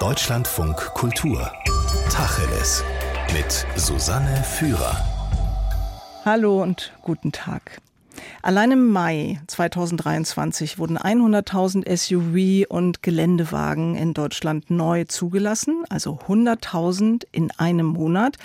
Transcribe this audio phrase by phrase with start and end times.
[0.00, 1.50] Deutschlandfunk Kultur.
[2.08, 2.84] Tacheles.
[3.32, 4.96] Mit Susanne Führer.
[6.24, 7.80] Hallo und guten Tag.
[8.40, 17.24] Allein im Mai 2023 wurden 100.000 SUV und Geländewagen in Deutschland neu zugelassen, also 100.000
[17.32, 18.36] in einem Monat.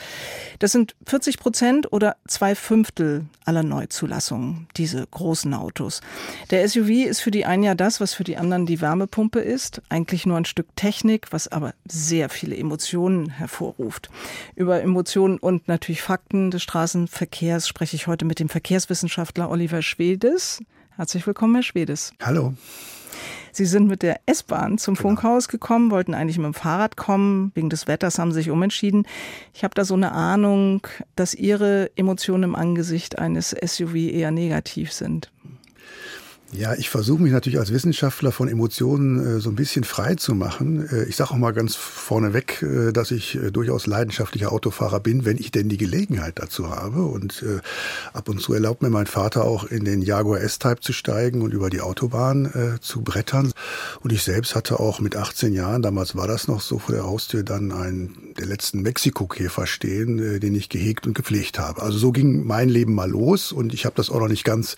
[0.57, 6.01] Das sind 40 Prozent oder zwei Fünftel aller Neuzulassungen, diese großen Autos.
[6.49, 9.81] Der SUV ist für die einen ja das, was für die anderen die Wärmepumpe ist,
[9.89, 14.09] eigentlich nur ein Stück Technik, was aber sehr viele Emotionen hervorruft.
[14.55, 20.63] Über Emotionen und natürlich Fakten des Straßenverkehrs spreche ich heute mit dem Verkehrswissenschaftler Oliver Schwedes.
[20.95, 22.13] Herzlich willkommen, Herr Schwedes.
[22.21, 22.53] Hallo.
[23.51, 25.09] Sie sind mit der S-Bahn zum genau.
[25.09, 27.51] Funkhaus gekommen, wollten eigentlich mit dem Fahrrad kommen.
[27.53, 29.05] Wegen des Wetters haben Sie sich umentschieden.
[29.53, 34.91] Ich habe da so eine Ahnung, dass Ihre Emotionen im Angesicht eines SUV eher negativ
[34.91, 35.31] sind.
[36.55, 40.35] Ja, ich versuche mich natürlich als Wissenschaftler von Emotionen äh, so ein bisschen frei zu
[40.35, 40.87] machen.
[40.87, 45.25] Äh, ich sage auch mal ganz vorneweg, äh, dass ich äh, durchaus leidenschaftlicher Autofahrer bin,
[45.25, 47.05] wenn ich denn die Gelegenheit dazu habe.
[47.05, 47.59] Und äh,
[48.15, 51.55] ab und zu erlaubt mir mein Vater auch in den Jaguar S-Type zu steigen und
[51.55, 53.51] über die Autobahn äh, zu brettern.
[54.01, 57.05] Und ich selbst hatte auch mit 18 Jahren, damals war das noch so vor der
[57.05, 61.81] Haustür, dann einen der letzten Mexiko-Käfer stehen, den ich gehegt und gepflegt habe.
[61.81, 64.75] Also so ging mein Leben mal los und ich habe das auch noch nicht ganz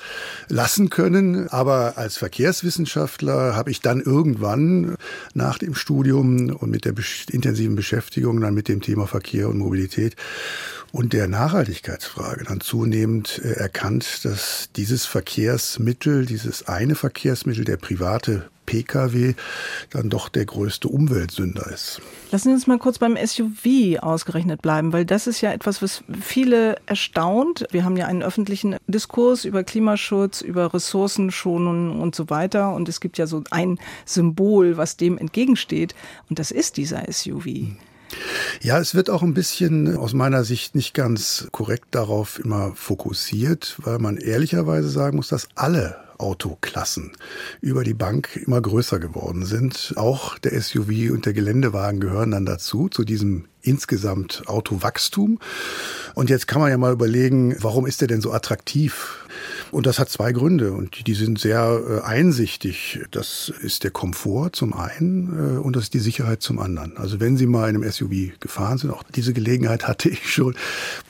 [0.49, 1.47] lassen können.
[1.49, 4.97] Aber aber als Verkehrswissenschaftler habe ich dann irgendwann
[5.33, 6.93] nach dem Studium und mit der
[7.31, 10.15] intensiven Beschäftigung dann mit dem Thema Verkehr und Mobilität
[10.95, 18.49] und der Nachhaltigkeitsfrage dann zunehmend äh, erkannt, dass dieses Verkehrsmittel, dieses eine Verkehrsmittel, der private
[18.65, 19.33] Pkw
[19.89, 22.01] dann doch der größte Umweltsünder ist.
[22.31, 26.01] Lassen Sie uns mal kurz beim SUV ausgerechnet bleiben, weil das ist ja etwas, was
[26.21, 27.65] viele erstaunt.
[27.71, 32.73] Wir haben ja einen öffentlichen Diskurs über Klimaschutz, über Ressourcenschonung und so weiter.
[32.73, 35.93] Und es gibt ja so ein Symbol, was dem entgegensteht.
[36.29, 37.75] Und das ist dieser SUV.
[38.61, 43.75] Ja, es wird auch ein bisschen aus meiner Sicht nicht ganz korrekt darauf immer fokussiert,
[43.79, 47.11] weil man ehrlicherweise sagen muss, dass alle Autoklassen
[47.61, 49.93] über die Bank immer größer geworden sind.
[49.95, 55.39] Auch der SUV und der Geländewagen gehören dann dazu, zu diesem insgesamt Autowachstum.
[56.13, 59.25] Und jetzt kann man ja mal überlegen, warum ist der denn so attraktiv?
[59.71, 63.01] Und das hat zwei Gründe und die sind sehr äh, einsichtig.
[63.11, 66.95] Das ist der Komfort zum einen äh, und das ist die Sicherheit zum anderen.
[66.97, 70.55] Also wenn Sie mal in einem SUV gefahren sind, auch diese Gelegenheit hatte ich schon,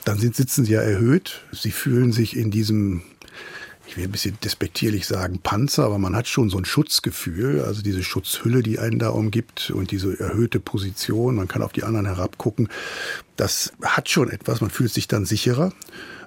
[0.04, 1.42] dann sind, sitzen Sie ja erhöht.
[1.52, 3.02] Sie fühlen sich in diesem
[3.86, 7.82] ich will ein bisschen despektierlich sagen, Panzer, aber man hat schon so ein Schutzgefühl, also
[7.82, 12.06] diese Schutzhülle, die einen da umgibt und diese erhöhte Position, man kann auf die anderen
[12.06, 12.68] herabgucken,
[13.36, 15.72] das hat schon etwas, man fühlt sich dann sicherer.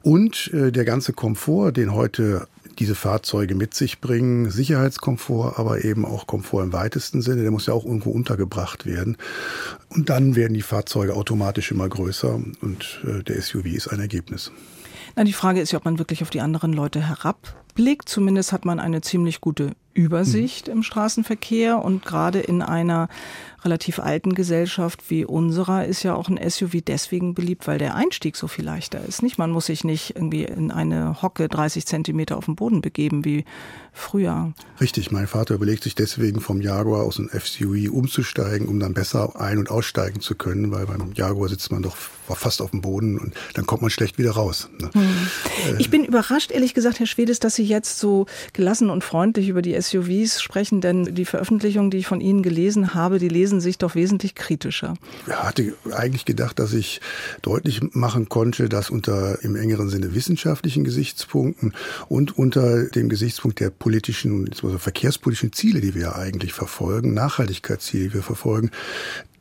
[0.02, 2.48] Und äh, der ganze Komfort, den heute
[2.80, 7.66] diese Fahrzeuge mit sich bringen, Sicherheitskomfort, aber eben auch Komfort im weitesten Sinne, der muss
[7.66, 9.18] ja auch irgendwo untergebracht werden.
[9.90, 14.52] Und dann werden die Fahrzeuge automatisch immer größer und äh, der SUV ist ein Ergebnis.
[15.16, 18.09] Na, die Frage ist ja, ob man wirklich auf die anderen Leute herabblickt.
[18.09, 20.73] Zumindest hat man eine ziemlich gute Übersicht mhm.
[20.73, 23.09] im Straßenverkehr und gerade in einer
[23.66, 28.35] relativ alten Gesellschaft wie unserer ist ja auch ein SUV deswegen beliebt, weil der Einstieg
[28.35, 29.22] so viel leichter ist.
[29.22, 33.25] Nicht, man muss sich nicht irgendwie in eine Hocke 30 Zentimeter auf dem Boden begeben
[33.25, 33.44] wie
[33.91, 34.53] früher.
[34.79, 39.39] Richtig, mein Vater überlegt sich deswegen vom Jaguar aus einem SUV umzusteigen, um dann besser
[39.39, 43.17] ein- und aussteigen zu können, weil beim Jaguar sitzt man doch fast auf dem Boden
[43.17, 44.69] und dann kommt man schlecht wieder raus.
[44.79, 44.89] Ne?
[44.94, 45.77] Hm.
[45.79, 49.61] Ich bin überrascht, ehrlich gesagt, Herr Schwedes, dass Sie jetzt so gelassen und freundlich über
[49.61, 53.78] die SUVs sprechen, denn die Veröffentlichungen, die ich von Ihnen gelesen habe, die lesen sich
[53.78, 54.95] doch wesentlich kritischer.
[55.28, 57.01] Ich hatte eigentlich gedacht, dass ich
[57.41, 61.73] deutlich machen konnte, dass unter im engeren Sinne wissenschaftlichen Gesichtspunkten
[62.07, 68.13] und unter dem Gesichtspunkt der politischen, also verkehrspolitischen Ziele, die wir eigentlich verfolgen, Nachhaltigkeitsziele, die
[68.13, 68.72] wir verfolgen,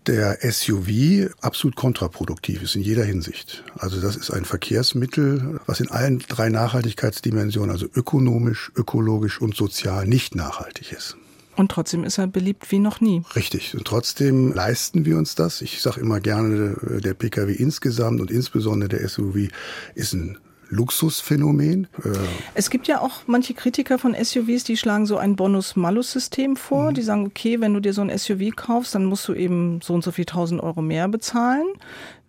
[0.06, 3.64] der SUV absolut kontraproduktiv ist in jeder Hinsicht.
[3.76, 10.06] Also das ist ein Verkehrsmittel, was in allen drei Nachhaltigkeitsdimensionen, also ökonomisch, ökologisch und sozial
[10.06, 11.16] nicht nachhaltig ist.
[11.56, 13.22] Und trotzdem ist er beliebt wie noch nie.
[13.34, 13.74] Richtig.
[13.76, 15.60] Und trotzdem leisten wir uns das.
[15.60, 19.48] Ich sage immer gerne, der Pkw insgesamt und insbesondere der SUV
[19.96, 21.86] ist ein Luxusphänomen.
[22.04, 22.10] Äh,
[22.54, 26.90] es gibt ja auch manche Kritiker von SUVs, die schlagen so ein Bonus-Malus-System vor.
[26.90, 26.94] Mhm.
[26.94, 29.94] Die sagen, okay, wenn du dir so ein SUV kaufst, dann musst du eben so
[29.94, 31.66] und so viel tausend Euro mehr bezahlen.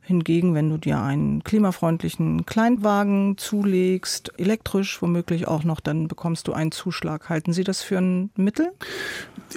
[0.09, 6.53] Hingegen, wenn du dir einen klimafreundlichen Kleinwagen zulegst, elektrisch womöglich auch noch, dann bekommst du
[6.53, 7.29] einen Zuschlag.
[7.29, 8.71] Halten Sie das für ein Mittel?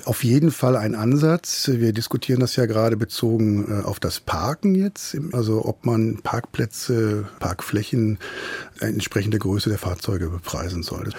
[0.04, 1.70] Auf jeden Fall ein Ansatz.
[1.72, 5.16] Wir diskutieren das ja gerade bezogen äh, auf das Parken jetzt.
[5.32, 8.18] Also ob man Parkplätze, Parkflächen
[8.80, 11.10] entsprechende Größe der Fahrzeuge bepreisen soll.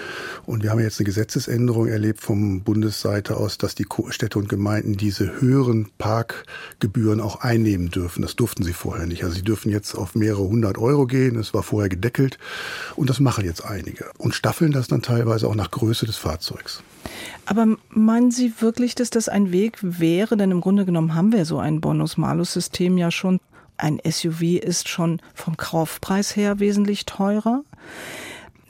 [0.46, 4.96] Und wir haben jetzt eine Gesetzesänderung erlebt vom Bundesseite aus, dass die Städte und Gemeinden
[4.96, 8.22] diese höheren Parkgebühren auch einnehmen dürfen.
[8.22, 9.23] Das durften sie vorher nicht.
[9.24, 11.36] Also sie dürfen jetzt auf mehrere hundert Euro gehen.
[11.36, 12.38] Das war vorher gedeckelt.
[12.96, 14.06] Und das machen jetzt einige.
[14.18, 16.84] Und staffeln das dann teilweise auch nach Größe des Fahrzeugs.
[17.46, 20.38] Aber meinen Sie wirklich, dass das ein Weg wäre?
[20.38, 23.40] Denn im Grunde genommen haben wir so ein Bonus-Malus-System ja schon.
[23.78, 27.64] Ein SUV ist schon vom Kaufpreis her wesentlich teurer.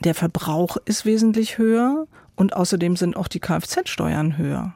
[0.00, 2.06] Der Verbrauch ist wesentlich höher
[2.36, 4.74] und außerdem sind auch die Kfz-Steuern höher.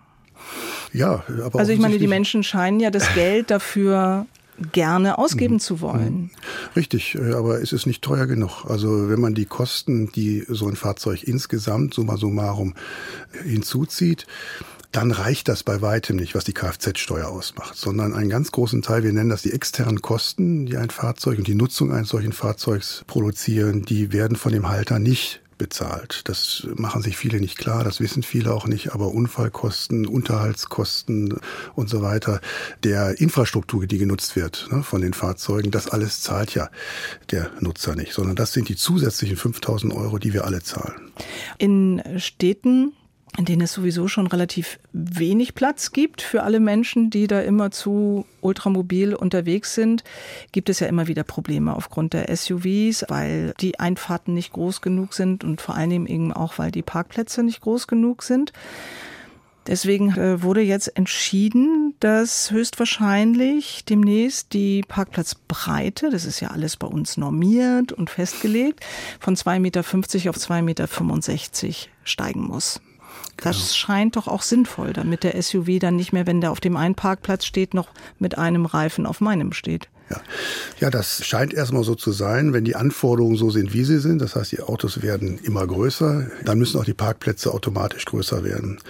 [0.92, 4.26] Ja, aber also ich meine, die Menschen scheinen ja das Geld dafür
[4.72, 5.60] gerne ausgeben mhm.
[5.60, 6.14] zu wollen.
[6.14, 6.30] Mhm.
[6.76, 8.64] Richtig, äh, aber es ist nicht teuer genug.
[8.66, 12.74] Also wenn man die Kosten, die so ein Fahrzeug insgesamt summa summarum
[13.44, 14.26] hinzuzieht,
[14.92, 19.02] dann reicht das bei weitem nicht, was die Kfz-Steuer ausmacht, sondern einen ganz großen Teil,
[19.02, 23.04] wir nennen das die externen Kosten, die ein Fahrzeug und die Nutzung eines solchen Fahrzeugs
[23.06, 26.22] produzieren, die werden von dem Halter nicht bezahlt.
[26.24, 31.38] Das machen sich viele nicht klar, das wissen viele auch nicht, aber Unfallkosten, Unterhaltskosten
[31.74, 32.40] und so weiter,
[32.84, 36.70] der Infrastruktur, die genutzt wird ne, von den Fahrzeugen, das alles zahlt ja
[37.30, 41.12] der Nutzer nicht, sondern das sind die zusätzlichen 5000 Euro, die wir alle zahlen.
[41.58, 42.92] In Städten
[43.36, 47.70] in denen es sowieso schon relativ wenig Platz gibt für alle Menschen, die da immer
[47.70, 50.04] zu ultramobil unterwegs sind,
[50.52, 55.14] gibt es ja immer wieder Probleme aufgrund der SUVs, weil die Einfahrten nicht groß genug
[55.14, 58.52] sind und vor allen Dingen eben auch, weil die Parkplätze nicht groß genug sind.
[59.68, 66.86] Deswegen äh, wurde jetzt entschieden, dass höchstwahrscheinlich demnächst die Parkplatzbreite, das ist ja alles bei
[66.86, 68.84] uns normiert und festgelegt,
[69.20, 70.88] von 2,50 Meter auf 2,65 Meter
[72.02, 72.80] steigen muss.
[73.36, 73.68] Das genau.
[73.68, 76.94] scheint doch auch sinnvoll, damit der SUV dann nicht mehr, wenn der auf dem einen
[76.94, 77.88] Parkplatz steht, noch
[78.18, 79.88] mit einem Reifen auf meinem steht.
[80.10, 80.20] Ja.
[80.80, 82.54] ja, das scheint erstmal so zu sein.
[82.54, 86.30] Wenn die Anforderungen so sind, wie sie sind, das heißt, die Autos werden immer größer,
[86.44, 88.80] dann müssen auch die Parkplätze automatisch größer werden.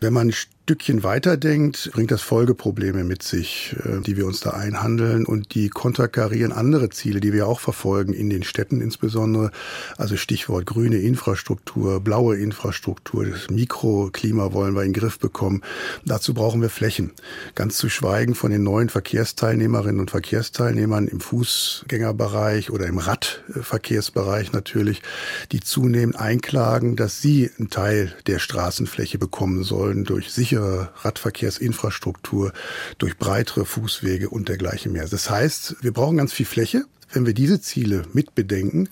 [0.00, 0.32] Wenn man
[0.66, 5.68] Stückchen weiterdenkt, bringt das Folgeprobleme mit sich, äh, die wir uns da einhandeln und die
[5.68, 9.52] konterkarieren andere Ziele, die wir auch verfolgen in den Städten insbesondere.
[9.96, 15.62] Also Stichwort grüne Infrastruktur, blaue Infrastruktur, das Mikroklima wollen wir in den Griff bekommen.
[16.04, 17.12] Dazu brauchen wir Flächen.
[17.54, 25.02] Ganz zu schweigen von den neuen Verkehrsteilnehmerinnen und Verkehrsteilnehmern im Fußgängerbereich oder im Radverkehrsbereich natürlich,
[25.52, 32.52] die zunehmend einklagen, dass sie einen Teil der Straßenfläche bekommen sollen durch sichere sichere Radverkehrsinfrastruktur,
[32.98, 35.06] durch breitere Fußwege und dergleichen mehr.
[35.06, 38.88] Das heißt, wir brauchen ganz viel Fläche, wenn wir diese Ziele mitbedenken.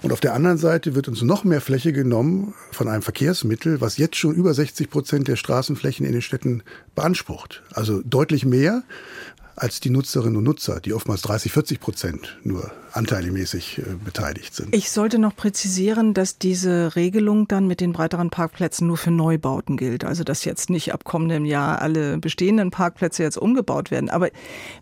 [0.00, 3.98] Und auf der anderen Seite wird uns noch mehr Fläche genommen von einem Verkehrsmittel, was
[3.98, 6.62] jetzt schon über 60 Prozent der Straßenflächen in den Städten
[6.94, 7.62] beansprucht.
[7.72, 8.82] Also deutlich mehr
[9.54, 14.74] als die Nutzerinnen und Nutzer, die oftmals 30, 40 Prozent nur anteilemäßig äh, beteiligt sind.
[14.74, 19.76] Ich sollte noch präzisieren, dass diese Regelung dann mit den breiteren Parkplätzen nur für Neubauten
[19.76, 20.04] gilt.
[20.04, 24.10] Also dass jetzt nicht ab kommendem Jahr alle bestehenden Parkplätze jetzt umgebaut werden.
[24.10, 24.28] Aber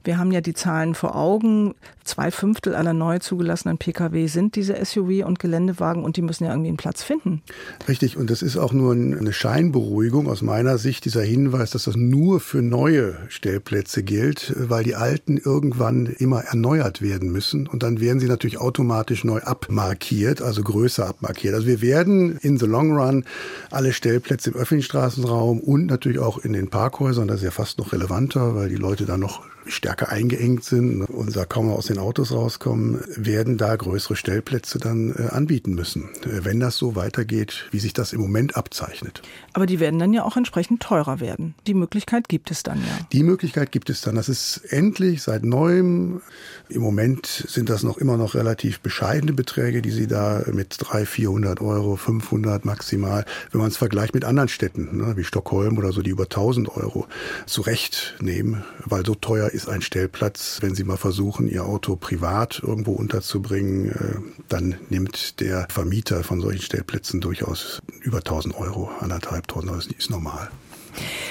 [0.05, 1.75] wir haben ja die Zahlen vor Augen.
[2.05, 6.51] Zwei Fünftel aller neu zugelassenen Pkw sind diese SUV und Geländewagen und die müssen ja
[6.51, 7.43] irgendwie einen Platz finden.
[7.89, 8.17] Richtig.
[8.17, 12.41] Und das ist auch nur eine Scheinberuhigung aus meiner Sicht, dieser Hinweis, dass das nur
[12.41, 18.21] für neue Stellplätze gilt, weil die alten irgendwann immer erneuert werden müssen und dann werden
[18.21, 21.55] sie natürlich automatisch neu abmarkiert, also größer abmarkiert.
[21.55, 23.25] Also wir werden in the long run
[23.71, 27.79] alle Stellplätze im öffentlichen Straßenraum und natürlich auch in den Parkhäusern, das ist ja fast
[27.79, 31.99] noch relevanter, weil die Leute da noch stärker eingeengt sind und da kaum aus den
[31.99, 37.67] Autos rauskommen, werden da größere Stellplätze dann äh, anbieten müssen, äh, wenn das so weitergeht,
[37.71, 39.23] wie sich das im Moment abzeichnet.
[39.53, 41.55] Aber die werden dann ja auch entsprechend teurer werden.
[41.67, 43.07] Die Möglichkeit gibt es dann ja.
[43.13, 44.15] Die Möglichkeit gibt es dann.
[44.15, 46.21] Das ist endlich seit neuem.
[46.69, 51.09] Im Moment sind das noch immer noch relativ bescheidene Beträge, die Sie da mit 300,
[51.09, 55.93] 400 Euro, 500 maximal, wenn man es vergleicht mit anderen Städten, ne, wie Stockholm oder
[55.93, 57.07] so, die über 1000 Euro
[57.47, 60.59] zurechtnehmen, weil so teuer ist ein Stellplatz.
[60.61, 66.41] Wenn Sie mal versuchen, Ihr Auto privat irgendwo unterzubringen, äh, dann nimmt der Vermieter von
[66.41, 70.51] solchen Stellplätzen durchaus über 1000 Euro, anderthalb tausend, das ist normal.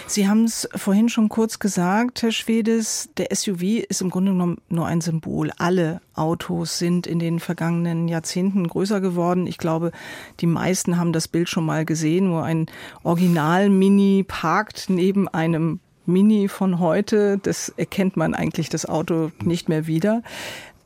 [0.08, 4.58] Sie haben es vorhin schon kurz gesagt, Herr Schwedes, der SUV ist im Grunde genommen
[4.70, 5.52] nur ein Symbol.
[5.58, 9.48] Alle Autos sind in den vergangenen Jahrzehnten größer geworden.
[9.48, 9.92] Ich glaube,
[10.40, 12.68] die meisten haben das Bild schon mal gesehen, wo ein
[13.04, 15.80] Original-Mini parkt neben einem
[16.10, 17.38] Mini von heute.
[17.38, 20.22] Das erkennt man eigentlich das Auto nicht mehr wieder.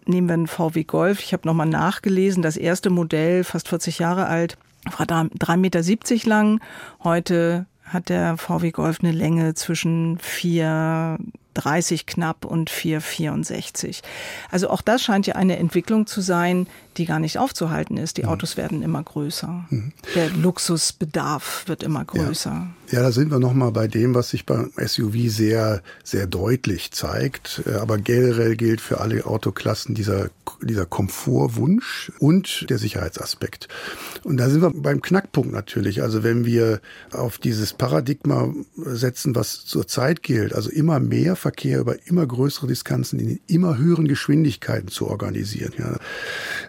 [0.06, 1.22] nehmen wir einen VW Golf.
[1.22, 4.58] Ich habe nochmal nachgelesen, das erste Modell, fast 40 Jahre alt,
[4.98, 6.60] war 3,70 Meter lang.
[7.04, 10.18] Heute hat der VW Golf eine Länge zwischen
[11.56, 14.02] 4,30 knapp und 4,64.
[14.52, 16.68] Also auch das scheint ja eine Entwicklung zu sein,
[16.98, 18.18] die gar nicht aufzuhalten ist.
[18.18, 18.30] Die mhm.
[18.30, 19.66] Autos werden immer größer.
[19.70, 19.94] Mhm.
[20.16, 22.52] Der Luxusbedarf wird immer größer.
[22.52, 22.68] Ja.
[22.94, 27.64] Ja, da sind wir nochmal bei dem, was sich beim SUV sehr, sehr deutlich zeigt.
[27.66, 30.30] Äh, aber generell gilt für alle Autoklassen dieser,
[30.62, 33.68] dieser Komfortwunsch und der Sicherheitsaspekt.
[34.24, 36.04] Und da sind wir beim Knackpunkt natürlich.
[36.04, 36.82] Also wenn wir
[37.12, 43.20] auf dieses Paradigma setzen, was zurzeit gilt, also immer mehr Verkehr über immer größere Distanzen
[43.20, 45.74] in immer höheren Geschwindigkeiten zu organisieren.
[45.78, 45.98] Ja.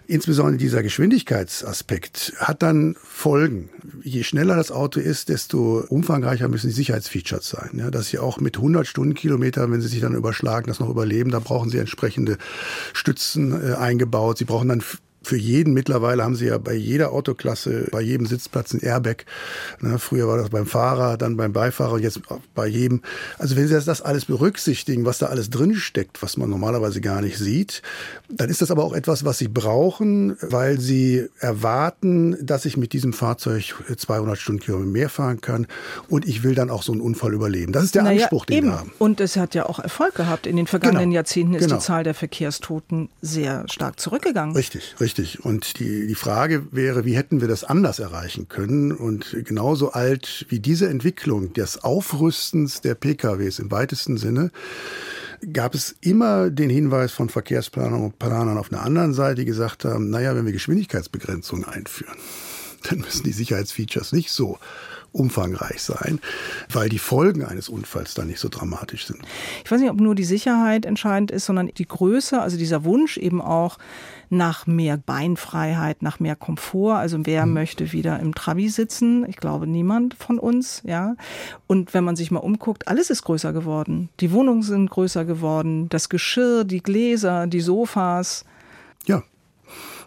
[0.07, 3.69] Insbesondere dieser Geschwindigkeitsaspekt hat dann Folgen.
[4.03, 7.71] Je schneller das Auto ist, desto umfangreicher umfangreicher müssen die Sicherheitsfeatures sein.
[7.77, 11.31] Ja, dass sie auch mit 100 Stundenkilometern, wenn sie sich dann überschlagen, das noch überleben,
[11.31, 12.37] da brauchen sie entsprechende
[12.93, 14.37] Stützen äh, eingebaut.
[14.37, 14.83] Sie brauchen dann
[15.25, 19.25] für jeden mittlerweile haben sie ja bei jeder Autoklasse, bei jedem Sitzplatz ein Airbag.
[19.79, 22.21] Ne, früher war das beim Fahrer, dann beim Beifahrer, jetzt
[22.53, 23.01] bei jedem.
[23.37, 27.21] Also wenn Sie das alles berücksichtigen, was da alles drin steckt, was man normalerweise gar
[27.21, 27.81] nicht sieht,
[28.29, 32.93] dann ist das aber auch etwas, was Sie brauchen, weil Sie erwarten, dass ich mit
[32.93, 35.67] diesem Fahrzeug 200 Stundenkilometer mehr fahren kann
[36.09, 37.71] und ich will dann auch so einen Unfall überleben.
[37.71, 38.67] Das ist der naja, Anspruch, den eben.
[38.67, 38.91] wir haben.
[38.97, 40.47] Und es hat ja auch Erfolg gehabt.
[40.47, 41.15] In den vergangenen genau.
[41.15, 41.75] Jahrzehnten ist genau.
[41.75, 44.55] die Zahl der Verkehrstoten sehr stark zurückgegangen.
[44.55, 45.14] Richtig, richtig.
[45.17, 45.45] Richtig.
[45.45, 48.91] Und die, die Frage wäre, wie hätten wir das anders erreichen können?
[48.91, 54.51] Und genauso alt wie diese Entwicklung des Aufrüstens der PKWs im weitesten Sinne,
[55.53, 59.85] gab es immer den Hinweis von Verkehrsplanern und Planern auf der anderen Seite, die gesagt
[59.85, 62.17] haben, naja, wenn wir Geschwindigkeitsbegrenzungen einführen,
[62.89, 64.59] dann müssen die Sicherheitsfeatures nicht so
[65.13, 66.19] umfangreich sein,
[66.69, 69.19] weil die Folgen eines Unfalls dann nicht so dramatisch sind.
[69.63, 73.17] Ich weiß nicht, ob nur die Sicherheit entscheidend ist, sondern die Größe, also dieser Wunsch
[73.17, 73.77] eben auch
[74.29, 76.95] nach mehr Beinfreiheit, nach mehr Komfort.
[76.95, 77.53] Also wer mhm.
[77.53, 79.25] möchte wieder im Trabi sitzen?
[79.27, 81.15] Ich glaube niemand von uns, ja.
[81.67, 84.09] Und wenn man sich mal umguckt, alles ist größer geworden.
[84.19, 88.45] Die Wohnungen sind größer geworden, das Geschirr, die Gläser, die Sofas.
[89.05, 89.23] Ja,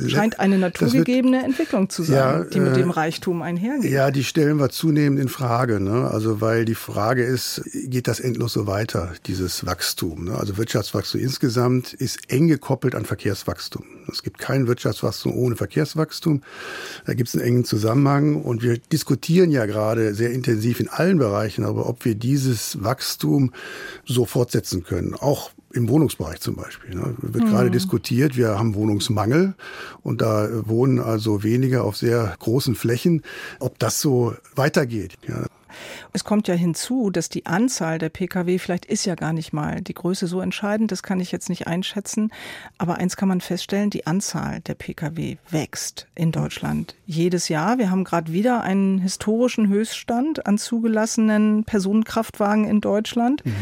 [0.06, 3.90] Scheint eine naturgegebene Entwicklung zu sein, ja, die mit dem äh, Reichtum einhergeht.
[3.90, 5.80] Ja, die stellen wir zunehmend in Frage.
[5.80, 6.08] Ne?
[6.08, 10.26] Also weil die Frage ist, geht das endlos so weiter, dieses Wachstum?
[10.26, 10.34] Ne?
[10.37, 13.84] Also Wirtschaftswachstum insgesamt ist eng gekoppelt an Verkehrswachstum.
[14.10, 16.42] Es gibt kein Wirtschaftswachstum ohne Verkehrswachstum.
[17.06, 18.37] Da gibt es einen engen Zusammenhang.
[18.42, 23.52] Und wir diskutieren ja gerade sehr intensiv in allen Bereichen, aber ob wir dieses Wachstum
[24.04, 25.14] so fortsetzen können.
[25.14, 26.94] Auch im Wohnungsbereich zum Beispiel.
[26.94, 27.14] Ne?
[27.18, 27.50] Wird mhm.
[27.50, 29.54] gerade diskutiert, wir haben Wohnungsmangel
[30.02, 33.22] und da wohnen also weniger auf sehr großen Flächen.
[33.60, 35.14] Ob das so weitergeht.
[35.26, 35.46] Ja.
[36.12, 39.80] Es kommt ja hinzu, dass die Anzahl der Pkw, vielleicht ist ja gar nicht mal
[39.80, 42.32] die Größe so entscheidend, das kann ich jetzt nicht einschätzen.
[42.78, 47.78] Aber eins kann man feststellen, die Anzahl der Pkw wächst in Deutschland jedes Jahr.
[47.78, 53.44] Wir haben gerade wieder einen historischen Höchststand an zugelassenen Personenkraftwagen in Deutschland.
[53.44, 53.54] Mhm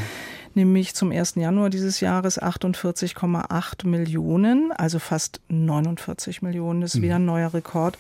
[0.57, 1.35] nämlich zum 1.
[1.37, 7.97] Januar dieses Jahres 48,8 Millionen, also fast 49 Millionen, das ist wieder ein neuer Rekord.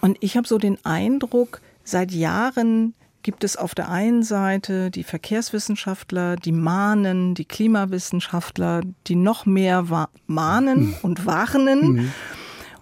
[0.00, 5.02] Und ich habe so den Eindruck, seit Jahren gibt es auf der einen Seite die
[5.02, 10.94] Verkehrswissenschaftler, die mahnen, die Klimawissenschaftler, die noch mehr mahnen hm.
[11.02, 11.92] und warnen.
[11.92, 12.12] Mhm.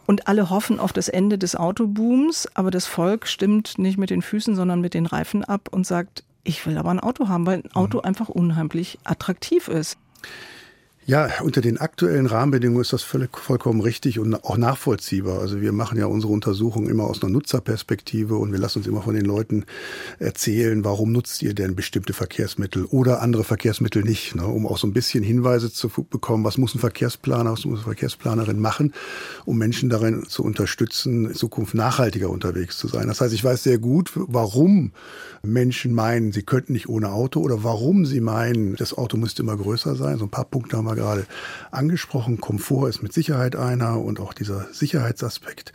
[0.06, 4.20] Und alle hoffen auf das Ende des Autobooms, aber das Volk stimmt nicht mit den
[4.20, 7.58] Füßen, sondern mit den Reifen ab und sagt, ich will aber ein Auto haben, weil
[7.60, 8.04] ein Auto mhm.
[8.04, 9.98] einfach unheimlich attraktiv ist.
[11.06, 15.38] Ja, unter den aktuellen Rahmenbedingungen ist das völlig, vollkommen richtig und auch nachvollziehbar.
[15.38, 19.02] Also wir machen ja unsere Untersuchungen immer aus einer Nutzerperspektive und wir lassen uns immer
[19.02, 19.66] von den Leuten
[20.18, 24.46] erzählen, warum nutzt ihr denn bestimmte Verkehrsmittel oder andere Verkehrsmittel nicht, ne?
[24.46, 27.84] um auch so ein bisschen Hinweise zu bekommen, was muss ein Verkehrsplaner, was muss eine
[27.84, 28.94] Verkehrsplanerin machen,
[29.44, 33.08] um Menschen darin zu unterstützen, in Zukunft nachhaltiger unterwegs zu sein.
[33.08, 34.92] Das heißt, ich weiß sehr gut, warum
[35.42, 39.58] Menschen meinen, sie könnten nicht ohne Auto oder warum sie meinen, das Auto müsste immer
[39.58, 40.16] größer sein.
[40.16, 41.26] So ein paar Punkte haben wir gerade
[41.70, 42.40] angesprochen.
[42.40, 45.72] Komfort ist mit Sicherheit einer und auch dieser Sicherheitsaspekt.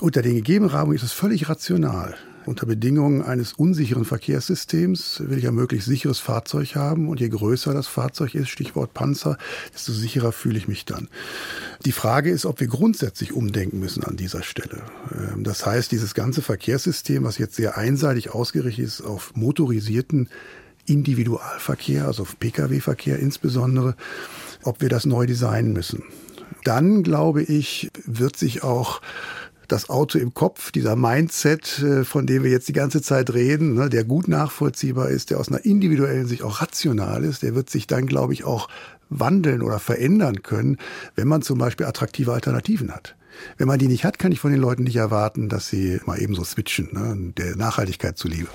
[0.00, 2.14] Unter den gegebenen Rahmenbedingungen ist es völlig rational.
[2.48, 7.74] Unter Bedingungen eines unsicheren Verkehrssystems will ich ein möglichst sicheres Fahrzeug haben und je größer
[7.74, 9.36] das Fahrzeug ist, Stichwort Panzer,
[9.74, 11.08] desto sicherer fühle ich mich dann.
[11.84, 14.80] Die Frage ist, ob wir grundsätzlich umdenken müssen an dieser Stelle.
[15.12, 20.30] Ähm, das heißt, dieses ganze Verkehrssystem, was jetzt sehr einseitig ausgerichtet ist auf motorisierten
[20.86, 23.94] Individualverkehr, also auf Pkw-Verkehr insbesondere,
[24.68, 26.04] ob wir das neu designen müssen.
[26.64, 29.00] Dann, glaube ich, wird sich auch
[29.68, 33.74] das Auto im Kopf, dieser Mindset, äh, von dem wir jetzt die ganze Zeit reden,
[33.74, 37.68] ne, der gut nachvollziehbar ist, der aus einer individuellen Sicht auch rational ist, der wird
[37.68, 38.68] sich dann, glaube ich, auch
[39.10, 40.78] wandeln oder verändern können,
[41.16, 43.14] wenn man zum Beispiel attraktive Alternativen hat.
[43.56, 46.20] Wenn man die nicht hat, kann ich von den Leuten nicht erwarten, dass sie mal
[46.20, 48.48] eben so switchen, ne, der Nachhaltigkeit zuliebe.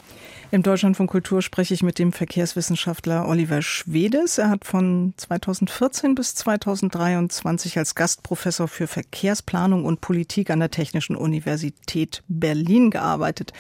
[0.54, 4.38] Im Deutschland von Kultur spreche ich mit dem Verkehrswissenschaftler Oliver Schwedes.
[4.38, 11.16] Er hat von 2014 bis 2023 als Gastprofessor für Verkehrsplanung und Politik an der Technischen
[11.16, 13.52] Universität Berlin gearbeitet.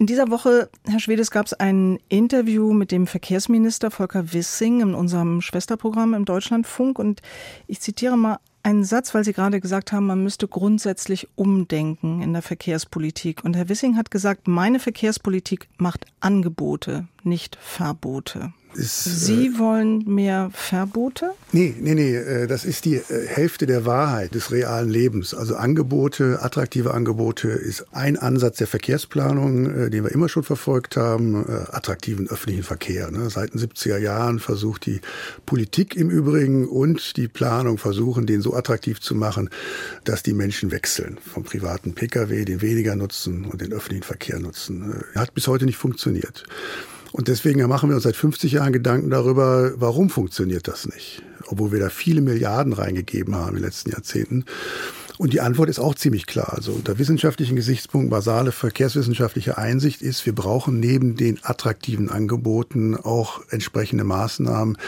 [0.00, 4.94] In dieser Woche, Herr Schwedes, gab es ein Interview mit dem Verkehrsminister Volker Wissing in
[4.94, 7.22] unserem Schwesterprogramm im Deutschlandfunk und
[7.68, 12.32] ich zitiere mal einen Satz, weil Sie gerade gesagt haben, man müsste grundsätzlich umdenken in
[12.32, 13.44] der Verkehrspolitik.
[13.44, 18.52] Und Herr Wissing hat gesagt, meine Verkehrspolitik macht Angebote, nicht Verbote.
[18.74, 21.32] Ist, Sie äh, wollen mehr Verbote?
[21.52, 25.34] Nee, nee, nee, äh, das ist die äh, Hälfte der Wahrheit des realen Lebens.
[25.34, 31.44] Also Angebote, attraktive Angebote ist ein Ansatz der Verkehrsplanung, den wir immer schon verfolgt haben,
[31.70, 33.10] attraktiven öffentlichen Verkehr.
[33.10, 33.28] Ne?
[33.30, 35.00] Seit den 70er Jahren versucht die
[35.46, 39.50] Politik im Übrigen und die Planung versuchen, den so attraktiv zu machen,
[40.04, 45.02] dass die Menschen wechseln vom privaten Pkw, den weniger nutzen und den öffentlichen Verkehr nutzen.
[45.14, 46.44] Hat bis heute nicht funktioniert.
[47.12, 51.22] Und deswegen machen wir uns seit 50 Jahren Gedanken darüber, warum funktioniert das nicht?
[51.46, 54.46] Obwohl wir da viele Milliarden reingegeben haben in den letzten Jahrzehnten.
[55.18, 56.54] Und die Antwort ist auch ziemlich klar.
[56.54, 63.42] Also unter wissenschaftlichen Gesichtspunkten, basale verkehrswissenschaftliche Einsicht ist, wir brauchen neben den attraktiven Angeboten auch
[63.50, 64.78] entsprechende Maßnahmen,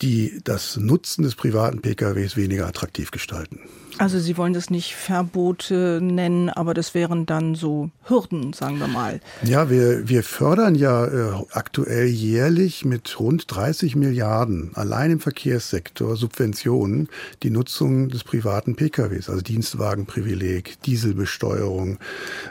[0.00, 3.60] die das Nutzen des privaten PKWs weniger attraktiv gestalten.
[3.98, 8.88] Also Sie wollen das nicht Verbote nennen, aber das wären dann so Hürden, sagen wir
[8.88, 9.20] mal.
[9.44, 16.16] Ja, wir, wir fördern ja äh, aktuell jährlich mit rund 30 Milliarden allein im Verkehrssektor
[16.16, 17.08] Subventionen
[17.42, 21.98] die Nutzung des privaten PKWs, also Dienstwagenprivileg, Dieselbesteuerung,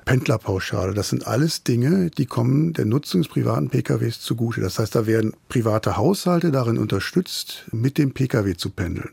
[0.05, 0.93] Pendlerpauschale.
[0.93, 4.61] Das sind alles Dinge, die kommen der Nutzung des privaten PKWs zugute.
[4.61, 9.09] Das heißt, da werden private Haushalte darin unterstützt, mit dem PKW zu pendeln.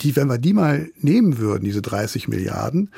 [0.00, 2.90] Die, wenn wir die mal nehmen würden, diese 30 Milliarden,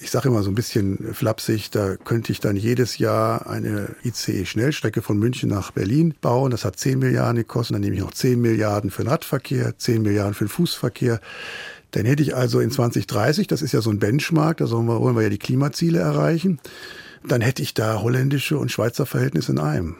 [0.00, 5.02] ich sage immer so ein bisschen flapsig, da könnte ich dann jedes Jahr eine ICE-Schnellstrecke
[5.02, 6.50] von München nach Berlin bauen.
[6.50, 7.74] Das hat 10 Milliarden gekostet.
[7.74, 11.20] Dann nehme ich noch 10 Milliarden für den Radverkehr, 10 Milliarden für den Fußverkehr.
[11.92, 15.00] Dann hätte ich also in 2030, das ist ja so ein Benchmark, da sollen wir,
[15.00, 16.58] wollen wir ja die Klimaziele erreichen,
[17.28, 19.96] dann hätte ich da holländische und Schweizer Verhältnisse in einem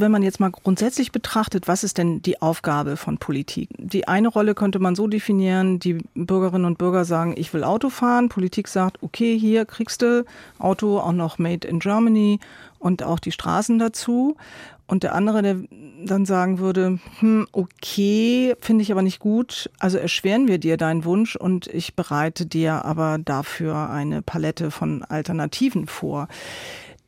[0.00, 3.68] wenn man jetzt mal grundsätzlich betrachtet, was ist denn die Aufgabe von Politik?
[3.78, 7.90] Die eine Rolle könnte man so definieren, die Bürgerinnen und Bürger sagen, ich will Auto
[7.90, 8.28] fahren.
[8.28, 10.24] Politik sagt, okay, hier kriegst du
[10.58, 12.40] Auto, auch noch made in Germany
[12.78, 14.36] und auch die Straßen dazu.
[14.86, 15.56] Und der andere, der
[16.04, 21.04] dann sagen würde, hm, okay, finde ich aber nicht gut, also erschweren wir dir deinen
[21.04, 26.26] Wunsch und ich bereite dir aber dafür eine Palette von Alternativen vor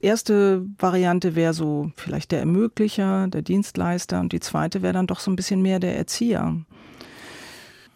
[0.02, 5.20] erste Variante wäre so vielleicht der Ermöglicher, der Dienstleister und die zweite wäre dann doch
[5.20, 6.56] so ein bisschen mehr der Erzieher.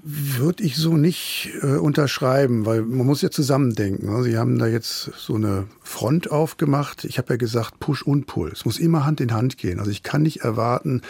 [0.08, 4.08] Würde ich so nicht äh, unterschreiben, weil man muss ja zusammendenken.
[4.08, 4.22] Ne?
[4.22, 7.04] Sie haben da jetzt so eine Front aufgemacht.
[7.04, 8.52] Ich habe ja gesagt, Push und Pull.
[8.52, 9.80] Es muss immer Hand in Hand gehen.
[9.80, 11.02] Also ich kann nicht erwarten,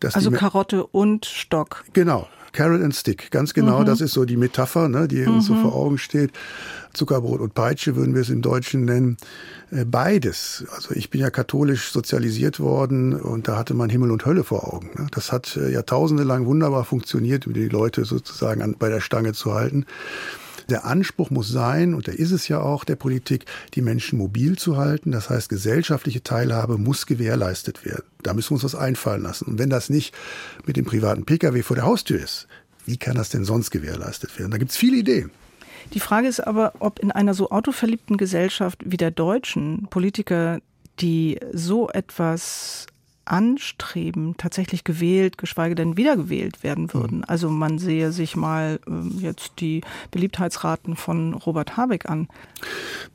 [0.00, 1.84] dass also Karotte und Stock.
[1.92, 3.80] Genau, Carrot and Stick, ganz genau.
[3.80, 3.86] Mhm.
[3.86, 5.36] Das ist so die Metapher, ne, die mhm.
[5.36, 5.62] uns so mhm.
[5.62, 6.30] vor Augen steht.
[6.94, 9.16] Zuckerbrot und Peitsche würden wir es im Deutschen nennen.
[9.70, 10.64] Äh, beides.
[10.74, 14.72] Also ich bin ja katholisch sozialisiert worden und da hatte man Himmel und Hölle vor
[14.72, 14.90] Augen.
[14.96, 15.08] Ne?
[15.10, 19.52] Das hat äh, Jahrtausende lang wunderbar funktioniert, um die Leute sozusagen bei der Stange zu
[19.52, 19.84] halten.
[20.68, 24.56] Der Anspruch muss sein, und der ist es ja auch der Politik, die Menschen mobil
[24.58, 25.12] zu halten.
[25.12, 28.04] Das heißt, gesellschaftliche Teilhabe muss gewährleistet werden.
[28.22, 29.46] Da müssen wir uns was einfallen lassen.
[29.46, 30.14] Und wenn das nicht
[30.66, 32.48] mit dem privaten Pkw vor der Haustür ist,
[32.86, 34.50] wie kann das denn sonst gewährleistet werden?
[34.50, 35.30] Da gibt es viele Ideen.
[35.92, 40.60] Die Frage ist aber, ob in einer so autoverliebten Gesellschaft wie der deutschen Politiker,
[41.00, 42.86] die so etwas
[43.24, 47.18] anstreben, tatsächlich gewählt, geschweige denn wiedergewählt werden würden.
[47.18, 47.24] Mhm.
[47.26, 52.28] Also man sehe sich mal äh, jetzt die Beliebtheitsraten von Robert Habeck an.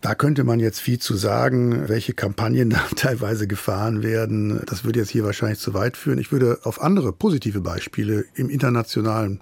[0.01, 4.61] Da könnte man jetzt viel zu sagen, welche Kampagnen da teilweise gefahren werden.
[4.65, 6.19] Das würde jetzt hier wahrscheinlich zu weit führen.
[6.19, 9.39] Ich würde auf andere positive Beispiele im internationalen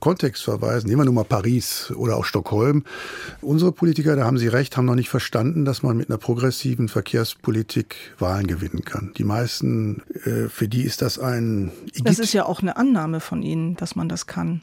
[0.00, 0.88] Kontext verweisen.
[0.88, 2.84] Nehmen wir nur mal Paris oder auch Stockholm.
[3.40, 6.88] Unsere Politiker, da haben Sie recht, haben noch nicht verstanden, dass man mit einer progressiven
[6.88, 9.12] Verkehrspolitik Wahlen gewinnen kann.
[9.16, 11.72] Die meisten äh, für die ist das ein.
[11.86, 12.08] Igitt.
[12.08, 14.62] Das ist ja auch eine Annahme von Ihnen, dass man das kann.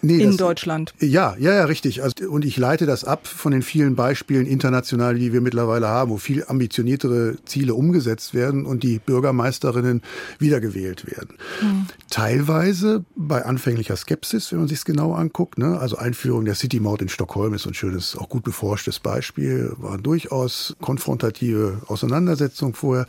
[0.00, 0.94] Nee, in das, Deutschland.
[1.00, 2.02] Ja, ja, ja, richtig.
[2.02, 6.10] Also, und ich leite das ab von den vielen Beispielen international, die wir mittlerweile haben,
[6.10, 10.02] wo viel ambitioniertere Ziele umgesetzt werden und die Bürgermeisterinnen
[10.38, 11.36] wiedergewählt werden.
[11.60, 11.86] Hm.
[12.10, 15.58] Teilweise bei anfänglicher Skepsis, wenn man sich es genau anguckt.
[15.58, 15.78] Ne?
[15.78, 19.72] Also Einführung der City Maut in Stockholm ist ein schönes, auch gut beforschtes Beispiel.
[19.78, 23.06] War durchaus konfrontative Auseinandersetzung vorher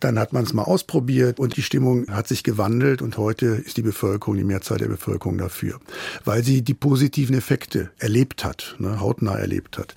[0.00, 3.76] Dann hat man es mal ausprobiert und die Stimmung hat sich gewandelt und heute ist
[3.76, 5.78] die Bevölkerung, die Mehrzahl der Bevölkerung dafür,
[6.24, 9.94] weil sie die positiven Effekte erlebt hat, ne, hautnah erlebt hat.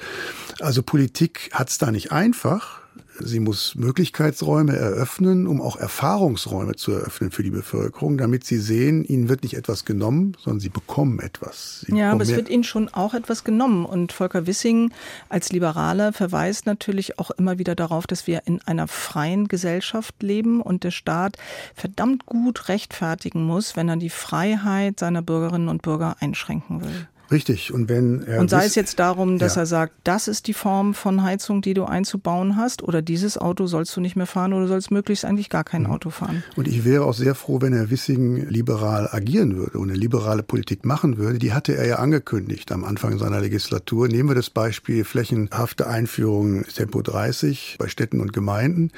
[0.60, 2.82] Also Politik hat es da nicht einfach.
[3.20, 9.04] Sie muss Möglichkeitsräume eröffnen, um auch Erfahrungsräume zu eröffnen für die Bevölkerung, damit sie sehen,
[9.04, 11.86] ihnen wird nicht etwas genommen, sondern sie bekommen etwas.
[11.88, 13.86] Sie ja, aber es wird ihnen schon auch etwas genommen.
[13.86, 14.92] Und Volker Wissing
[15.30, 20.62] als Liberaler verweist natürlich auch immer wieder darauf, dass wir in einer freien Gesellschaft leben
[20.62, 21.38] und der Staat
[21.76, 27.08] verdammt gut rechtfertigen muss, wenn er die Freiheit seiner Bürgerinnen und Bürger einschränken will.
[27.34, 27.74] Richtig.
[27.74, 29.64] Und wenn er und sei es jetzt darum, dass ja.
[29.64, 33.66] er sagt, das ist die Form von Heizung, die du einzubauen hast, oder dieses Auto
[33.66, 35.92] sollst du nicht mehr fahren oder sollst möglichst eigentlich gar kein mhm.
[35.92, 36.44] Auto fahren.
[36.56, 40.44] Und ich wäre auch sehr froh, wenn Herr Wissing liberal agieren würde und eine liberale
[40.44, 41.40] Politik machen würde.
[41.40, 44.08] Die hatte er ja angekündigt am Anfang seiner Legislatur.
[44.08, 48.92] Nehmen wir das Beispiel flächenhafte Einführung Tempo 30 bei Städten und Gemeinden.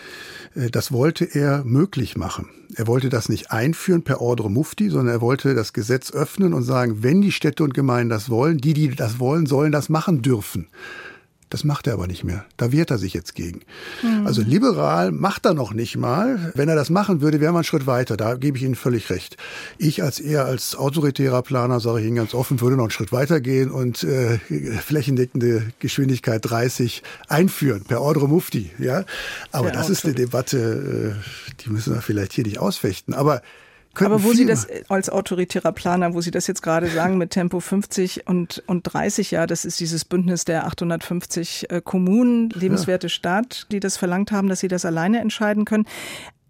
[0.55, 2.49] Äh, das wollte er möglich machen.
[2.75, 6.63] Er wollte das nicht einführen per Ordre Mufti, sondern er wollte das Gesetz öffnen und
[6.63, 10.21] sagen, wenn die Städte und Gemeinden das wollen, die, die das wollen, sollen das machen
[10.21, 10.67] dürfen.
[11.49, 12.43] Das macht er aber nicht mehr.
[12.57, 13.61] Da wehrt er sich jetzt gegen.
[14.01, 14.25] Mhm.
[14.25, 16.51] Also liberal macht er noch nicht mal.
[16.55, 18.17] Wenn er das machen würde, wäre man einen Schritt weiter.
[18.17, 19.37] Da gebe ich Ihnen völlig recht.
[19.77, 23.11] Ich als eher als autoritärer Planer, sage ich Ihnen ganz offen, würde noch einen Schritt
[23.11, 28.71] weiter gehen und äh, flächendeckende Geschwindigkeit 30 einführen per Ordre Mufti.
[28.79, 29.05] Ja,
[29.51, 33.13] aber ja, das ist eine Debatte, äh, die müssen wir vielleicht hier nicht ausfechten.
[33.13, 33.41] Aber
[34.01, 37.59] aber wo Sie das als autoritärer Planer, wo Sie das jetzt gerade sagen mit Tempo
[37.59, 43.09] 50 und, und 30, ja, das ist dieses Bündnis der 850 äh, Kommunen, lebenswerte ja.
[43.09, 45.85] Stadt, die das verlangt haben, dass sie das alleine entscheiden können.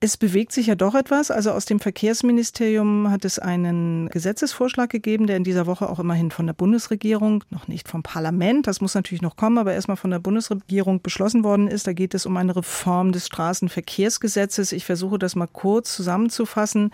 [0.01, 1.31] Es bewegt sich ja doch etwas.
[1.31, 6.31] Also aus dem Verkehrsministerium hat es einen Gesetzesvorschlag gegeben, der in dieser Woche auch immerhin
[6.31, 10.11] von der Bundesregierung, noch nicht vom Parlament, das muss natürlich noch kommen, aber erstmal von
[10.11, 11.87] der Bundesregierung beschlossen worden ist.
[11.87, 14.73] Da geht es um eine Reform des Straßenverkehrsgesetzes.
[14.73, 16.91] Ich versuche das mal kurz zusammenzufassen.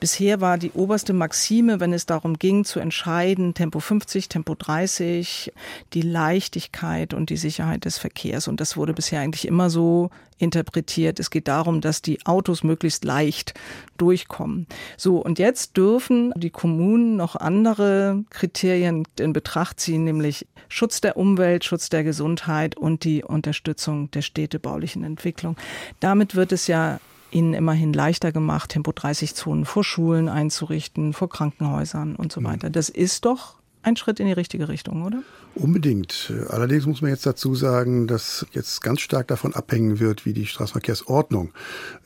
[0.00, 5.52] Bisher war die oberste Maxime, wenn es darum ging zu entscheiden, Tempo 50, Tempo 30,
[5.92, 8.48] die Leichtigkeit und die Sicherheit des Verkehrs.
[8.48, 11.20] Und das wurde bisher eigentlich immer so interpretiert.
[11.20, 13.54] Es geht darum, dass die Autos möglichst leicht
[13.96, 14.66] durchkommen.
[14.96, 21.16] So, und jetzt dürfen die Kommunen noch andere Kriterien in Betracht ziehen, nämlich Schutz der
[21.16, 25.56] Umwelt, Schutz der Gesundheit und die Unterstützung der städtebaulichen Entwicklung.
[26.00, 31.28] Damit wird es ja ihnen immerhin leichter gemacht, Tempo 30 Zonen vor Schulen einzurichten, vor
[31.28, 32.44] Krankenhäusern und so mhm.
[32.46, 32.70] weiter.
[32.70, 35.22] Das ist doch ein Schritt in die richtige Richtung, oder?
[35.54, 36.32] Unbedingt.
[36.48, 40.46] Allerdings muss man jetzt dazu sagen, dass jetzt ganz stark davon abhängen wird, wie die
[40.46, 41.52] Straßenverkehrsordnung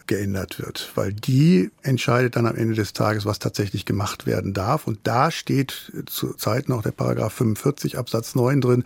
[0.06, 4.86] geändert wird, weil die entscheidet dann am Ende des Tages, was tatsächlich gemacht werden darf.
[4.86, 8.84] Und da steht zurzeit noch der Paragraph 45 Absatz 9 drin,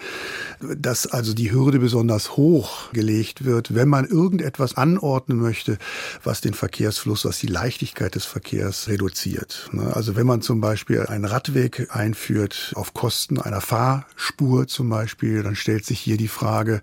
[0.60, 5.78] dass also die Hürde besonders hoch gelegt wird, wenn man irgendetwas anordnen möchte,
[6.22, 9.68] was den Verkehrsfluss, was die Leichtigkeit des Verkehrs reduziert.
[9.72, 9.94] Ne?
[9.94, 15.56] Also wenn man zum Beispiel einen Radweg einführt auf Kosten einer Fahrspur, zum Beispiel, dann
[15.56, 16.82] stellt sich hier die Frage,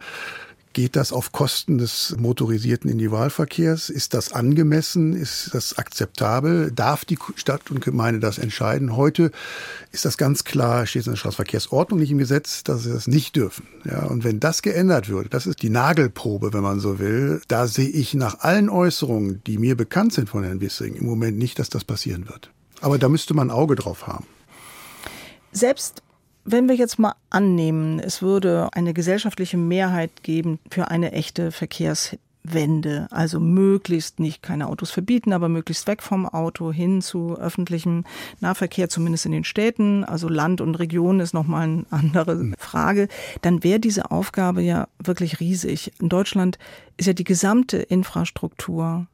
[0.73, 3.89] Geht das auf Kosten des motorisierten Individualverkehrs?
[3.89, 5.13] Ist das angemessen?
[5.13, 6.71] Ist das akzeptabel?
[6.71, 8.97] Darf die Stadt und Gemeinde das entscheiden?
[8.97, 9.31] Heute
[9.91, 13.05] ist das ganz klar, steht es in der Straßenverkehrsordnung nicht im Gesetz, dass sie das
[13.05, 13.67] nicht dürfen.
[13.85, 17.67] Ja, und wenn das geändert würde, das ist die Nagelprobe, wenn man so will, da
[17.67, 21.59] sehe ich nach allen Äußerungen, die mir bekannt sind von Herrn Wissing, im Moment nicht,
[21.59, 22.49] dass das passieren wird.
[22.81, 24.25] Aber da müsste man ein Auge drauf haben.
[25.53, 26.03] Selbst
[26.45, 33.07] wenn wir jetzt mal annehmen, es würde eine gesellschaftliche Mehrheit geben für eine echte Verkehrswende,
[33.11, 38.03] also möglichst nicht keine Autos verbieten, aber möglichst weg vom Auto hin zu öffentlichem
[38.41, 40.03] Nahverkehr, zumindest in den Städten.
[40.03, 42.55] Also Land und Region ist nochmal eine andere mhm.
[42.57, 43.07] Frage.
[43.41, 45.93] Dann wäre diese Aufgabe ja wirklich riesig.
[46.01, 46.57] In Deutschland
[46.97, 49.07] ist ja die gesamte Infrastruktur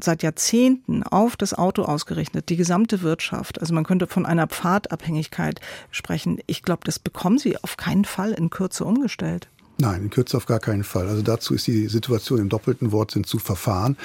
[0.00, 3.60] seit Jahrzehnten auf das Auto ausgerichtet, die gesamte Wirtschaft.
[3.60, 6.38] Also man könnte von einer Pfadabhängigkeit sprechen.
[6.46, 9.48] Ich glaube, das bekommen Sie auf keinen Fall in Kürze umgestellt.
[9.78, 11.06] Nein, in Kürze auf gar keinen Fall.
[11.06, 13.98] Also dazu ist die Situation im doppelten Wort sind zu verfahren.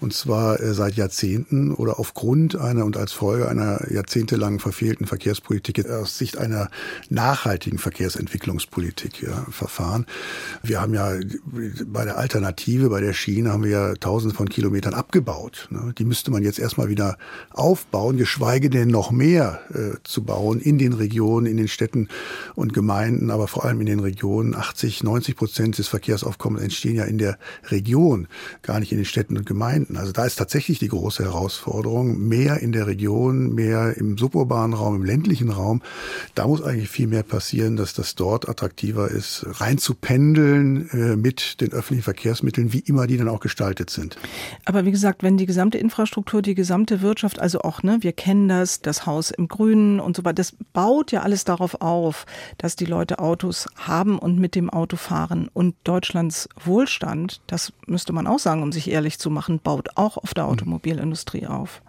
[0.00, 5.90] Und zwar äh, seit Jahrzehnten oder aufgrund einer und als Folge einer jahrzehntelangen verfehlten Verkehrspolitik
[5.90, 6.70] aus Sicht einer
[7.08, 10.06] nachhaltigen Verkehrsentwicklungspolitik ja, verfahren.
[10.62, 11.14] Wir haben ja
[11.86, 15.66] bei der Alternative, bei der Schiene haben wir ja tausende von Kilometern abgebaut.
[15.70, 15.92] Ne?
[15.98, 17.18] Die müsste man jetzt erstmal wieder
[17.50, 22.06] aufbauen, geschweige denn noch mehr äh, zu bauen in den Regionen, in den Städten
[22.54, 26.96] und Gemeinden, aber vor allem in den Regionen 80, 90 90 Prozent des Verkehrsaufkommens entstehen
[26.96, 27.38] ja in der
[27.70, 28.28] Region,
[28.62, 29.96] gar nicht in den Städten und Gemeinden.
[29.96, 34.96] Also da ist tatsächlich die große Herausforderung, mehr in der Region, mehr im suburbanen Raum,
[34.96, 35.80] im ländlichen Raum.
[36.34, 41.16] Da muss eigentlich viel mehr passieren, dass das dort attraktiver ist, rein zu pendeln äh,
[41.16, 44.18] mit den öffentlichen Verkehrsmitteln, wie immer die dann auch gestaltet sind.
[44.66, 48.48] Aber wie gesagt, wenn die gesamte Infrastruktur, die gesamte Wirtschaft, also auch, ne, wir kennen
[48.48, 52.26] das, das Haus im Grünen und so weiter, das baut ja alles darauf auf,
[52.58, 55.48] dass die Leute Autos haben und mit dem Auto fahren.
[55.52, 60.16] Und Deutschlands Wohlstand, das müsste man auch sagen, um sich ehrlich zu machen, baut auch
[60.16, 60.52] auf der hm.
[60.52, 61.80] Automobilindustrie auf.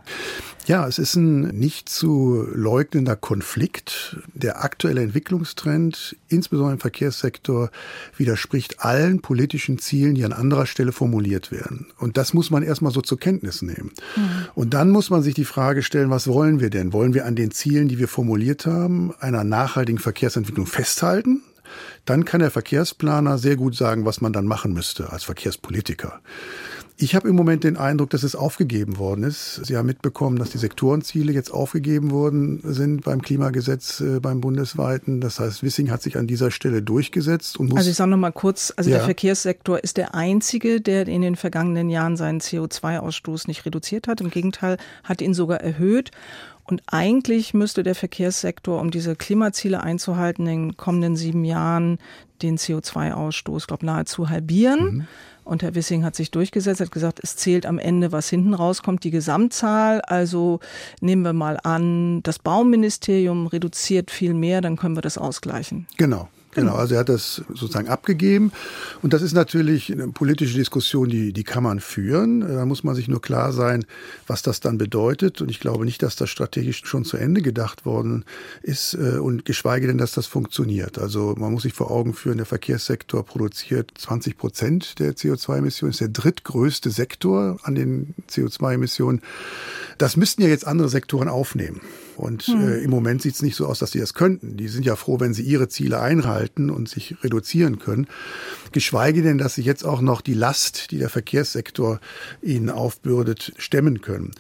[0.68, 4.18] Ja, es ist ein nicht zu leugnender Konflikt.
[4.34, 7.72] Der aktuelle Entwicklungstrend, insbesondere im Verkehrssektor,
[8.18, 11.88] widerspricht allen politischen Zielen, die an anderer Stelle formuliert werden.
[12.00, 13.92] Und das muss man erstmal so zur Kenntnis nehmen.
[14.18, 14.24] Mhm.
[14.56, 16.92] Und dann muss man sich die Frage stellen, was wollen wir denn?
[16.92, 21.44] Wollen wir an den Zielen, die wir formuliert haben, einer nachhaltigen Verkehrsentwicklung festhalten?
[22.08, 26.22] Dann kann der Verkehrsplaner sehr gut sagen, was man dann machen müsste als Verkehrspolitiker.
[27.00, 29.62] Ich habe im Moment den Eindruck, dass es aufgegeben worden ist.
[29.66, 35.20] Sie haben mitbekommen, dass die Sektorenziele jetzt aufgegeben worden sind beim Klimagesetz, äh, beim bundesweiten.
[35.20, 37.60] Das heißt, Wissing hat sich an dieser Stelle durchgesetzt.
[37.60, 38.96] Und muss also ich sage noch mal kurz, also ja.
[38.98, 44.22] der Verkehrssektor ist der einzige, der in den vergangenen Jahren seinen CO2-Ausstoß nicht reduziert hat.
[44.22, 46.12] Im Gegenteil, hat ihn sogar erhöht.
[46.68, 51.98] Und eigentlich müsste der Verkehrssektor, um diese Klimaziele einzuhalten, in den kommenden sieben Jahren
[52.42, 54.84] den CO2-Ausstoß, glaube nahezu halbieren.
[54.84, 55.08] Mhm.
[55.46, 59.06] Und Herr Wissing hat sich durchgesetzt, hat gesagt, es zählt am Ende, was hinten rauskommt,
[59.06, 60.02] die Gesamtzahl.
[60.02, 60.60] Also
[61.00, 65.88] nehmen wir mal an, das Bauministerium reduziert viel mehr, dann können wir das ausgleichen.
[65.96, 66.28] Genau.
[66.58, 68.52] Genau, also er hat das sozusagen abgegeben.
[69.04, 72.42] Und das ist natürlich eine politische Diskussion, die, die kann man führen.
[72.42, 73.86] Da muss man sich nur klar sein,
[74.26, 75.40] was das dann bedeutet.
[75.40, 78.26] Und ich glaube nicht, dass das strategisch schon zu Ende gedacht worden
[78.64, 80.98] ist äh, und geschweige denn, dass das funktioniert.
[80.98, 86.02] Also man muss sich vor Augen führen, der Verkehrssektor produziert 20 Prozent der CO2-Emissionen, ist
[86.02, 89.22] der drittgrößte Sektor an den CO2-Emissionen.
[90.00, 91.82] Das müssten ja jetzt andere Sektoren aufnehmen.
[92.16, 92.68] Und hm.
[92.68, 94.58] äh, im Moment sieht es nicht so aus, dass sie das könnten.
[94.58, 98.08] Die sind ja froh, wenn sie ihre Ziele einhalten und sich reduzieren können.
[98.72, 102.00] Geschweige denn, dass sie jetzt auch noch die Last, die der Verkehrssektor
[102.42, 104.32] ihnen aufbürdet, stemmen können.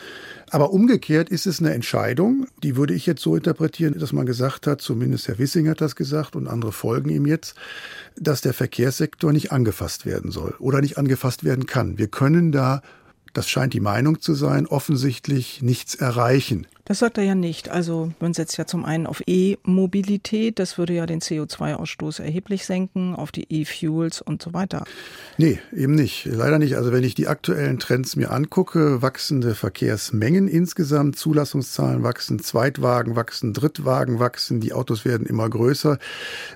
[0.50, 4.65] Aber umgekehrt ist es eine Entscheidung, die würde ich jetzt so interpretieren, dass man gesagt
[4.65, 7.56] hat, zumindest Herr Wissing hat das gesagt und andere folgen ihm jetzt,
[8.15, 11.98] dass der Verkehrssektor nicht angefasst werden soll oder nicht angefasst werden kann.
[11.98, 12.82] Wir können da
[13.38, 16.65] das scheint die Meinung zu sein, offensichtlich nichts erreichen.
[16.88, 17.67] Das sagt er ja nicht.
[17.67, 23.13] Also man setzt ja zum einen auf E-Mobilität, das würde ja den CO2-Ausstoß erheblich senken,
[23.13, 24.86] auf die E-Fuels und so weiter.
[25.38, 26.23] Nee, eben nicht.
[26.23, 26.78] Leider nicht.
[26.78, 33.52] Also wenn ich die aktuellen Trends mir angucke, wachsende Verkehrsmengen insgesamt, Zulassungszahlen wachsen, Zweitwagen wachsen,
[33.52, 36.00] Drittwagen wachsen, die Autos werden immer größer.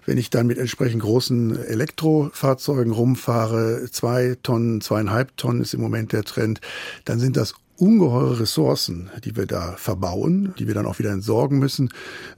[0.06, 6.14] Wenn ich dann mit entsprechend großen Elektrofahrzeugen rumfahre, zwei Tonnen, zweieinhalb Tonnen ist im Moment
[6.14, 6.62] der Trend,
[7.04, 11.58] dann sind das ungeheure Ressourcen, die wir da verbauen, die wir dann auch wieder entsorgen
[11.58, 11.90] müssen.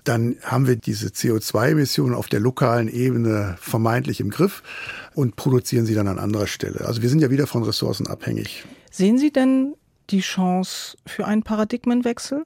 [0.05, 4.63] Dann haben wir diese CO2-Emissionen auf der lokalen Ebene vermeintlich im Griff
[5.13, 6.85] und produzieren sie dann an anderer Stelle.
[6.85, 8.63] Also wir sind ja wieder von Ressourcen abhängig.
[8.89, 9.75] Sehen Sie denn
[10.09, 12.45] die Chance für einen Paradigmenwechsel?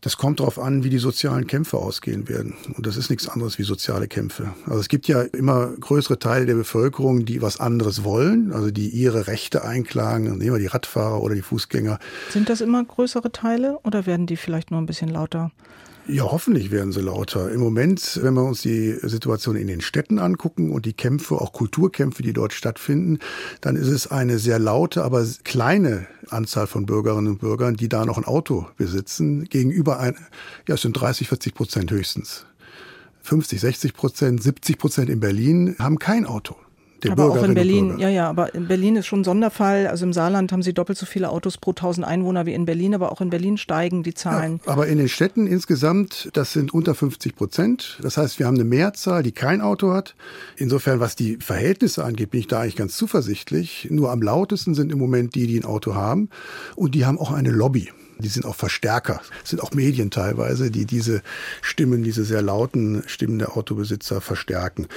[0.00, 2.54] Das kommt darauf an, wie die sozialen Kämpfe ausgehen werden.
[2.76, 4.54] Und das ist nichts anderes wie soziale Kämpfe.
[4.66, 8.88] Also es gibt ja immer größere Teile der Bevölkerung, die was anderes wollen, also die
[8.90, 10.38] ihre Rechte einklagen.
[10.38, 11.98] Nehmen wir die Radfahrer oder die Fußgänger.
[12.30, 15.50] Sind das immer größere Teile oder werden die vielleicht nur ein bisschen lauter?
[16.10, 17.50] Ja, hoffentlich werden sie lauter.
[17.50, 21.52] Im Moment, wenn wir uns die Situation in den Städten angucken und die Kämpfe, auch
[21.52, 23.18] Kulturkämpfe, die dort stattfinden,
[23.60, 28.06] dann ist es eine sehr laute, aber kleine Anzahl von Bürgerinnen und Bürgern, die da
[28.06, 30.16] noch ein Auto besitzen, gegenüber ein,
[30.66, 32.46] ja, es sind 30, 40 Prozent höchstens.
[33.20, 36.56] 50, 60 Prozent, 70 Prozent in Berlin haben kein Auto
[37.02, 39.86] der aber auch in Berlin, ja, ja, aber in Berlin ist schon ein Sonderfall.
[39.86, 42.94] Also im Saarland haben sie doppelt so viele Autos pro 1000 Einwohner wie in Berlin,
[42.94, 44.60] aber auch in Berlin steigen die Zahlen.
[44.66, 47.98] Ja, aber in den Städten insgesamt, das sind unter 50 Prozent.
[48.02, 50.16] Das heißt, wir haben eine Mehrzahl, die kein Auto hat.
[50.56, 53.88] Insofern, was die Verhältnisse angeht, bin ich da eigentlich ganz zuversichtlich.
[53.90, 56.30] Nur am lautesten sind im Moment die, die ein Auto haben.
[56.74, 57.90] Und die haben auch eine Lobby.
[58.20, 59.20] Die sind auch Verstärker.
[59.44, 61.22] Es sind auch Medien teilweise, die diese
[61.62, 64.88] Stimmen, diese sehr lauten Stimmen der Autobesitzer verstärken.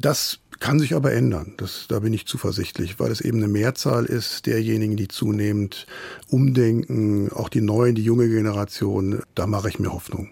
[0.00, 1.54] Das kann sich aber ändern.
[1.56, 5.86] Das, da bin ich zuversichtlich, weil es eben eine Mehrzahl ist derjenigen, die zunehmend
[6.28, 9.22] umdenken, auch die neuen, die junge Generation.
[9.34, 10.30] Da mache ich mir Hoffnung.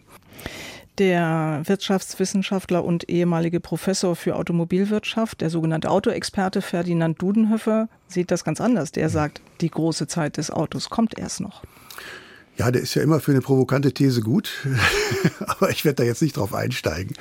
[0.98, 8.60] Der Wirtschaftswissenschaftler und ehemalige Professor für Automobilwirtschaft, der sogenannte Autoexperte Ferdinand Dudenhöfer, sieht das ganz
[8.60, 8.92] anders.
[8.92, 11.64] Der sagt, die große Zeit des Autos kommt erst noch.
[12.56, 14.50] Ja, der ist ja immer für eine provokante These gut,
[15.40, 17.16] aber ich werde da jetzt nicht drauf einsteigen.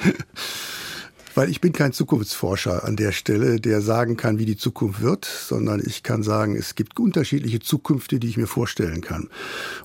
[1.36, 5.26] Weil ich bin kein Zukunftsforscher an der Stelle, der sagen kann, wie die Zukunft wird,
[5.26, 9.30] sondern ich kann sagen, es gibt unterschiedliche Zukünfte, die ich mir vorstellen kann.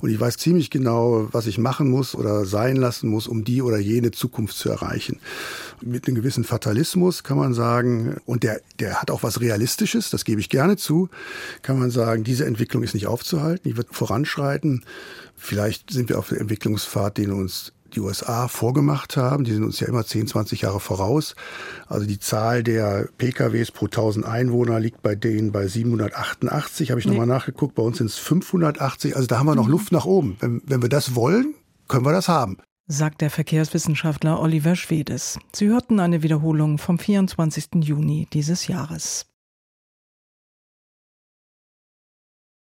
[0.01, 3.63] Und ich weiß ziemlich genau, was ich machen muss oder sein lassen muss, um die
[3.63, 5.21] oder jene Zukunft zu erreichen.
[5.81, 10.25] Mit einem gewissen Fatalismus kann man sagen, und der, der hat auch was Realistisches, das
[10.25, 11.09] gebe ich gerne zu,
[11.63, 14.85] kann man sagen, diese Entwicklung ist nicht aufzuhalten, die wird voranschreiten.
[15.35, 19.45] Vielleicht sind wir auf dem Entwicklungspfad, den uns die USA vorgemacht haben.
[19.45, 21.35] Die sind uns ja immer 10, 20 Jahre voraus.
[21.87, 27.07] Also die Zahl der PKWs pro 1000 Einwohner liegt bei denen bei 788, habe ich
[27.07, 27.13] nee.
[27.13, 27.75] nochmal nachgeguckt.
[27.75, 29.17] Bei uns sind es 580.
[29.17, 29.73] Also da haben wir noch mhm.
[29.73, 30.37] Luft nach oben.
[30.41, 31.55] Wenn, wenn wir das wollen,
[31.89, 32.59] können wir das haben.
[32.87, 35.39] Sagt der Verkehrswissenschaftler Oliver Schwedes.
[35.55, 37.69] Sie hörten eine Wiederholung vom 24.
[37.83, 39.27] Juni dieses Jahres.